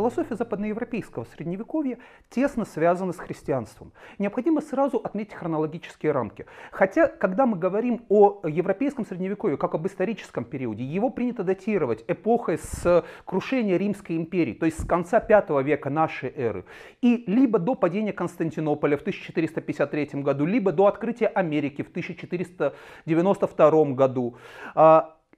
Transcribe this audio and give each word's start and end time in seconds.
философия 0.00 0.34
западноевропейского 0.34 1.24
средневековья 1.24 1.98
тесно 2.30 2.64
связана 2.64 3.12
с 3.12 3.18
христианством. 3.18 3.92
Необходимо 4.18 4.62
сразу 4.62 4.96
отметить 4.96 5.34
хронологические 5.34 6.12
рамки. 6.12 6.46
Хотя, 6.70 7.06
когда 7.06 7.44
мы 7.44 7.58
говорим 7.58 8.06
о 8.08 8.40
европейском 8.48 9.04
средневековье 9.04 9.58
как 9.58 9.74
об 9.74 9.86
историческом 9.86 10.44
периоде, 10.44 10.84
его 10.84 11.10
принято 11.10 11.44
датировать 11.44 12.02
эпохой 12.08 12.56
с 12.56 13.04
крушения 13.26 13.76
Римской 13.76 14.16
империи, 14.16 14.54
то 14.54 14.64
есть 14.64 14.80
с 14.80 14.86
конца 14.86 15.20
V 15.20 15.62
века 15.62 15.90
нашей 15.90 16.32
эры, 16.34 16.64
и 17.02 17.24
либо 17.26 17.58
до 17.58 17.74
падения 17.74 18.14
Константинополя 18.14 18.96
в 18.96 19.02
1453 19.02 20.22
году, 20.22 20.46
либо 20.46 20.72
до 20.72 20.86
открытия 20.86 21.26
Америки 21.26 21.82
в 21.82 21.90
1492 21.90 23.84
году. 23.92 24.38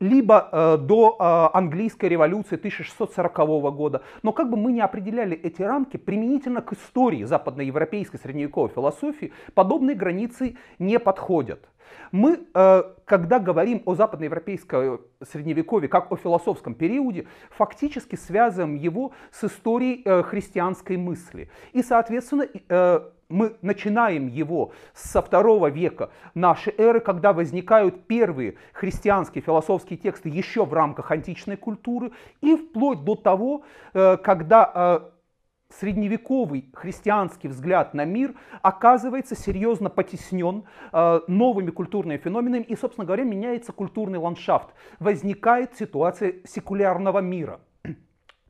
Либо 0.03 0.49
э, 0.51 0.79
до 0.79 1.17
э, 1.17 1.57
английской 1.57 2.07
революции 2.07 2.57
1640 2.57 3.37
года. 3.73 4.03
Но 4.25 4.33
как 4.33 4.51
бы 4.51 4.57
мы 4.57 4.73
ни 4.73 4.81
определяли 4.81 5.37
эти 5.37 5.63
рамки, 5.63 5.97
применительно 5.97 6.61
к 6.61 6.73
истории 6.73 7.23
западноевропейской 7.23 8.19
средневековой 8.19 8.71
философии, 8.71 9.33
подобные 9.55 9.95
границы 9.95 10.57
не 10.81 10.99
подходят. 10.99 11.69
Мы, 12.11 12.41
э, 12.53 12.83
когда 13.05 13.39
говорим 13.39 13.83
о 13.85 13.95
западноевропейском 13.95 15.03
средневековье 15.25 15.89
как 15.89 16.11
о 16.11 16.17
философском 16.17 16.75
периоде, 16.75 17.29
фактически 17.51 18.17
связываем 18.17 18.75
его 18.75 19.13
с 19.31 19.45
историей 19.45 20.03
христианской 20.25 20.97
мысли. 20.97 21.49
И, 21.73 21.81
соответственно, 21.85 22.49
мы 23.33 23.57
начинаем 23.63 24.29
его 24.29 24.73
со 24.95 25.23
второго 25.23 25.69
века 25.69 26.11
нашей 26.35 26.75
эры, 26.77 27.01
когда 27.01 27.33
возникают 27.33 28.07
первые 28.07 28.57
христианские 28.73 29.43
философские 29.43 29.99
тексты 29.99 30.29
еще 30.29 30.65
в 30.65 30.73
рамках 30.73 31.11
античной 31.11 31.57
культуры, 31.57 32.13
и 32.41 32.57
вплоть 32.57 33.05
до 33.05 33.15
того, 33.15 33.65
э, 33.95 34.19
когда 34.19 34.71
э, 34.75 35.01
средневековый 35.81 36.71
христианский 36.75 37.49
взгляд 37.49 37.95
на 37.95 38.05
мир 38.05 38.35
оказывается 38.61 39.35
серьезно 39.35 39.89
потеснен 39.89 40.65
э, 40.93 41.21
новыми 41.27 41.71
культурными 41.71 42.19
феноменами, 42.19 42.63
и, 42.63 42.77
собственно 42.77 43.07
говоря, 43.07 43.25
меняется 43.25 43.73
культурный 43.73 44.19
ландшафт. 44.19 44.69
Возникает 45.01 45.75
ситуация 45.77 46.35
секулярного 46.45 47.21
мира– 47.21 47.61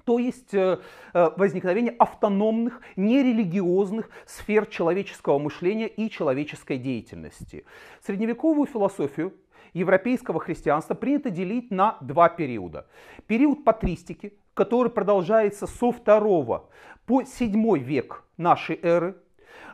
то 0.04 0.18
есть 0.18 0.52
э, 0.54 0.78
э, 1.14 1.30
возникновение 1.36 1.94
автономных, 1.98 2.80
нерелигиозных 2.96 4.10
сфер 4.26 4.66
человеческого 4.66 5.38
мышления 5.38 5.86
и 5.86 6.10
человеческой 6.10 6.78
деятельности. 6.78 7.64
Средневековую 8.04 8.66
философию 8.66 9.34
европейского 9.72 10.40
христианства 10.40 10.94
принято 10.94 11.30
делить 11.30 11.70
на 11.70 11.96
два 12.00 12.28
периода. 12.28 12.86
Период 13.26 13.64
патристики, 13.64 14.34
который 14.54 14.90
продолжается 14.90 15.66
со 15.66 15.92
второго 15.92 16.68
по 17.06 17.22
седьмой 17.24 17.80
век 17.80 18.24
нашей 18.36 18.78
эры 18.82 19.16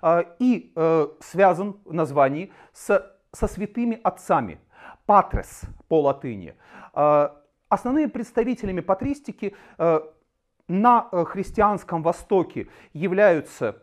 э, 0.03 0.25
и 0.39 0.73
связан 1.21 1.79
в 1.85 1.93
названии 1.93 2.53
с, 2.73 3.15
со 3.33 3.47
святыми 3.49 3.99
отцами, 4.03 4.61
патрес 5.07 5.63
по 5.89 6.03
латыни. 6.03 6.55
Основными 7.71 8.07
представителями 8.07 8.81
патристики 8.81 9.55
на 10.69 11.09
э, 11.11 11.25
христианском 11.25 12.03
Востоке 12.03 12.69
являются 12.93 13.83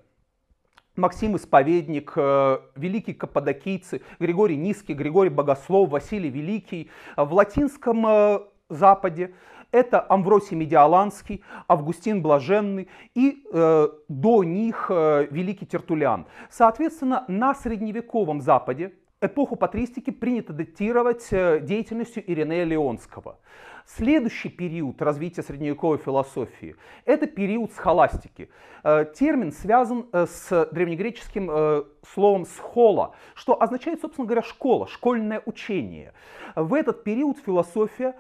Максим 0.96 1.36
Исповедник, 1.36 2.14
э, 2.16 2.60
великий 2.76 3.14
каппадокийцы, 3.14 4.02
Григорий 4.20 4.56
Низкий, 4.56 4.94
Григорий 4.94 5.30
Богослов, 5.30 5.90
Василий 5.90 6.30
Великий. 6.30 6.90
В 7.18 7.34
латинском 7.34 8.06
э, 8.08 8.40
Западе 8.70 9.34
это 9.72 10.06
Амвросий 10.08 10.56
Медиаланский, 10.56 11.44
Августин 11.68 12.22
Блаженный 12.22 12.88
и 13.14 13.44
э, 13.52 13.88
до 14.08 14.44
них 14.44 14.86
э, 14.90 15.28
великий 15.32 15.66
Тертулян. 15.66 16.28
Соответственно, 16.50 17.26
на 17.28 17.54
средневековом 17.56 18.40
Западе 18.40 18.94
эпоху 19.20 19.58
патристики 19.58 20.12
принято 20.12 20.54
датировать 20.54 21.28
деятельностью 21.30 22.24
Иринея 22.26 22.64
Леонского. 22.64 23.40
Следующий 23.88 24.50
период 24.50 25.00
развития 25.00 25.44
средневековой 25.44 26.00
философии– 26.00 26.76
это 27.06 27.28
период 27.28 27.72
схоластики. 27.72 28.50
Э, 28.84 29.06
термин 29.16 29.52
связан 29.52 30.08
э, 30.12 30.26
с 30.26 30.70
древнегреческим 30.72 31.52
э, 31.52 31.84
словом 32.02 32.46
«схола», 32.46 33.14
что 33.36 33.62
означает, 33.62 34.02
собственно 34.02 34.26
говоря, 34.26 34.42
школа, 34.42 34.88
школьное 34.88 35.44
учение. 35.46 36.14
В 36.56 36.74
этот 36.74 37.04
период 37.04 37.38
философия 37.38 38.16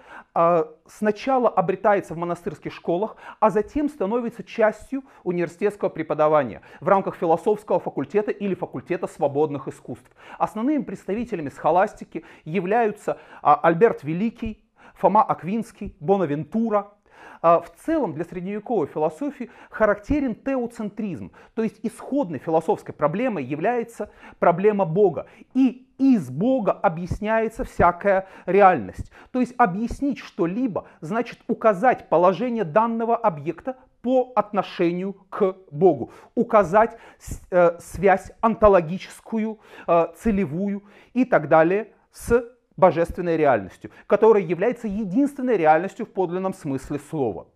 сначала 0.88 1.48
обретается 1.48 2.14
в 2.14 2.18
монастырских 2.18 2.74
школах, 2.74 3.16
а 3.40 3.50
затем 3.50 3.88
становится 3.88 4.44
частью 4.44 5.03
университетского 5.24 5.88
преподавания 5.90 6.62
в 6.82 6.90
рамках 6.90 7.16
философского 7.16 7.80
факультета 7.80 8.32
или 8.32 8.53
факультета 8.53 9.08
свободных 9.08 9.70
искусств. 9.70 10.09
Основными 10.38 10.84
представителями 10.84 11.50
схоластики 11.50 12.26
являются 12.44 13.18
а, 13.42 13.56
Альберт 13.56 14.03
Великий, 14.03 14.65
Фома 14.95 15.23
Аквинский, 15.23 15.95
Бонавентура. 16.00 16.91
А, 17.41 17.59
в 17.59 17.72
целом 17.75 18.13
для 18.13 18.23
средневековой 18.23 18.88
философии 18.88 19.51
характерен 19.69 20.35
теоцентризм, 20.35 21.31
то 21.53 21.63
есть 21.63 21.79
исходной 21.83 22.39
философской 22.39 22.94
проблемой 22.94 23.44
является 23.44 24.09
проблема 24.39 24.85
Бога. 24.85 25.28
И 25.53 25.88
из 25.97 26.29
Бога 26.29 26.72
объясняется 26.72 27.63
всякая 27.63 28.28
реальность. 28.45 29.11
То 29.31 29.39
есть 29.39 29.53
объяснить 29.57 30.19
что-либо 30.19 30.88
значит 31.01 31.39
указать 31.47 32.09
положение 32.09 32.63
данного 32.63 33.16
объекта 33.16 33.78
по 34.01 34.31
отношению 34.35 35.13
к 35.29 35.55
Богу, 35.72 36.11
указать 36.35 36.97
э, 37.50 37.78
связь 37.79 38.31
онтологическую, 38.41 39.59
э, 39.88 40.07
целевую 40.17 40.84
и 41.13 41.25
так 41.25 41.47
далее 41.47 41.94
с 42.11 42.54
божественной 42.78 43.38
реальностью, 43.38 43.91
которая 44.08 44.44
является 44.44 44.88
единственной 44.88 45.58
реальностью 45.58 46.06
в 46.06 46.09
подлинном 46.09 46.53
смысле 46.53 47.00
слова. 47.09 47.47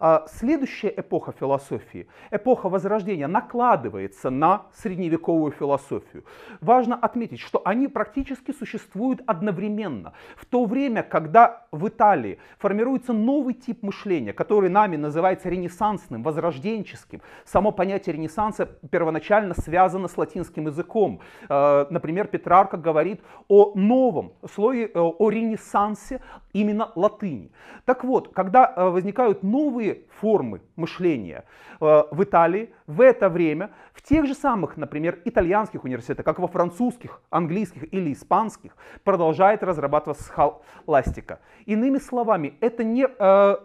А, 0.00 0.24
следующая 0.28 0.92
эпоха 0.96 1.32
философии, 1.32 2.06
эпоха 2.30 2.68
Возрождения, 2.68 3.26
накладывается 3.26 4.30
на 4.30 4.66
средневековую 4.74 5.52
философию. 5.52 6.24
Важно 6.60 6.96
отметить, 6.96 7.40
что 7.40 7.62
они 7.64 7.88
практически 7.88 8.52
существуют 8.52 9.22
одновременно. 9.26 10.12
В 10.36 10.46
то 10.46 10.64
время, 10.64 11.02
когда 11.02 11.66
в 11.70 11.88
Италии 11.88 12.38
формируется 12.58 13.12
новый 13.12 13.54
тип 13.54 13.82
мышления, 13.82 14.32
который 14.32 14.70
нами 14.70 14.96
называется 14.96 15.48
ренессансным, 15.48 16.22
возрожденческим. 16.22 17.20
Само 17.44 17.72
понятие 17.72 18.14
ренессанса 18.14 18.66
первоначально 18.90 19.54
связано 19.54 20.08
с 20.08 20.16
латинским 20.16 20.66
языком. 20.66 21.20
А, 21.48 21.86
например, 21.90 22.26
Петрарка 22.26 22.76
говорит 22.76 23.20
о 23.48 23.72
новом 23.74 24.32
слое, 24.52 24.86
э, 24.86 24.98
о 24.98 25.30
ренессансе 25.30 26.20
именно 26.52 26.90
латыни. 26.94 27.50
Так 27.84 28.04
вот, 28.04 28.32
когда 28.32 28.72
э, 28.74 28.88
возникают 28.88 29.42
новые 29.42 29.83
новые 29.84 30.04
формы 30.20 30.60
мышления 30.76 31.44
э, 31.80 32.02
в 32.10 32.22
Италии 32.22 32.72
в 32.86 33.00
это 33.00 33.28
время 33.28 33.70
в 33.92 34.02
тех 34.02 34.26
же 34.26 34.34
самых, 34.34 34.76
например, 34.76 35.18
итальянских 35.24 35.84
университетах, 35.84 36.24
как 36.24 36.38
во 36.38 36.46
французских, 36.46 37.20
английских 37.30 37.92
или 37.92 38.12
испанских, 38.12 38.76
продолжает 39.04 39.62
разрабатываться 39.62 40.24
схоластика. 40.24 41.40
Иными 41.66 41.98
словами, 41.98 42.54
это 42.60 42.84
не 42.84 43.06
э, 43.06 43.56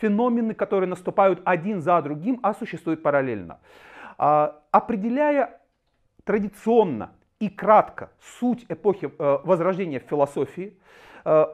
феномены, 0.00 0.54
которые 0.54 0.88
наступают 0.88 1.40
один 1.44 1.80
за 1.80 2.00
другим, 2.02 2.40
а 2.42 2.54
существуют 2.54 3.02
параллельно. 3.02 3.58
Э, 4.18 4.52
определяя 4.70 5.60
традиционно 6.24 7.10
и 7.40 7.48
кратко 7.48 8.10
суть 8.40 8.66
эпохи 8.68 9.10
э, 9.18 9.38
Возрождения 9.44 9.98
в 9.98 10.04
философии, 10.04 10.74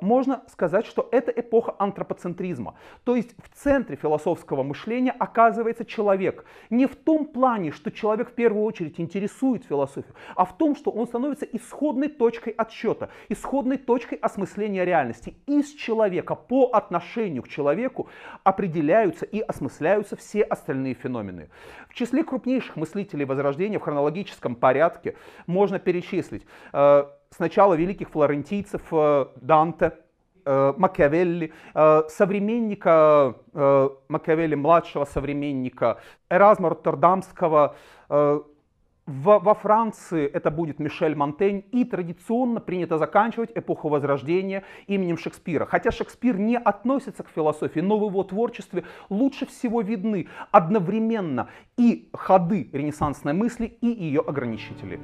можно 0.00 0.42
сказать, 0.48 0.86
что 0.86 1.08
это 1.12 1.30
эпоха 1.30 1.74
антропоцентризма. 1.78 2.74
То 3.04 3.16
есть 3.16 3.34
в 3.38 3.56
центре 3.56 3.96
философского 3.96 4.62
мышления 4.62 5.12
оказывается 5.12 5.84
человек. 5.84 6.44
Не 6.70 6.86
в 6.86 6.96
том 6.96 7.26
плане, 7.26 7.72
что 7.72 7.90
человек 7.90 8.30
в 8.30 8.32
первую 8.32 8.64
очередь 8.64 9.00
интересует 9.00 9.64
философию, 9.64 10.14
а 10.34 10.44
в 10.44 10.56
том, 10.56 10.76
что 10.76 10.90
он 10.90 11.06
становится 11.06 11.46
исходной 11.46 12.08
точкой 12.08 12.50
отсчета, 12.50 13.10
исходной 13.28 13.78
точкой 13.78 14.16
осмысления 14.16 14.84
реальности. 14.84 15.36
Из 15.46 15.72
человека 15.72 16.34
по 16.34 16.70
отношению 16.72 17.42
к 17.42 17.48
человеку 17.48 18.08
определяются 18.44 19.24
и 19.24 19.40
осмысляются 19.40 20.16
все 20.16 20.42
остальные 20.42 20.94
феномены. 20.94 21.50
В 21.88 21.94
числе 21.94 22.24
крупнейших 22.24 22.76
мыслителей 22.76 23.24
Возрождения 23.24 23.78
в 23.78 23.82
хронологическом 23.82 24.54
порядке 24.54 25.16
можно 25.46 25.78
перечислить 25.78 26.46
э, 26.72 27.04
сначала 27.36 27.74
великих 27.74 28.08
флорентийцев 28.10 28.82
э, 28.90 29.26
Данте, 29.36 29.92
э, 30.44 30.74
Макиавелли, 30.76 31.52
э, 31.74 32.02
современника 32.08 33.34
Макиавелли, 34.08 34.54
младшего 34.54 35.04
современника, 35.04 35.98
Эразма 36.30 36.70
Роттердамского, 36.70 37.76
во 39.08 39.54
Франции 39.54 40.26
это 40.26 40.50
будет 40.50 40.80
Мишель 40.80 41.14
Монтень, 41.14 41.64
и 41.70 41.84
традиционно 41.84 42.60
принято 42.60 42.98
заканчивать 42.98 43.50
эпоху 43.54 43.88
Возрождения 43.88 44.64
именем 44.88 45.16
Шекспира. 45.16 45.64
Хотя 45.64 45.92
Шекспир 45.92 46.36
не 46.38 46.58
относится 46.58 47.22
к 47.22 47.28
философии, 47.28 47.78
но 47.78 47.98
в 47.98 48.08
его 48.08 48.24
творчестве 48.24 48.82
лучше 49.08 49.46
всего 49.46 49.80
видны 49.80 50.26
одновременно 50.50 51.48
и 51.76 52.08
ходы 52.12 52.68
ренессансной 52.72 53.32
мысли, 53.32 53.66
и 53.80 53.86
ее 53.86 54.22
ограничители. 54.26 54.98